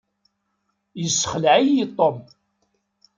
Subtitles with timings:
[1.01, 2.17] Yessexleɛ-iyi Tom.